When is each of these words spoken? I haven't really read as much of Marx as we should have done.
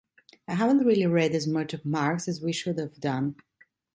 I 0.47 0.55
haven't 0.55 0.79
really 0.79 1.05
read 1.05 1.35
as 1.35 1.45
much 1.45 1.75
of 1.75 1.85
Marx 1.85 2.27
as 2.27 2.41
we 2.41 2.51
should 2.51 2.79
have 2.79 2.99
done. 2.99 3.35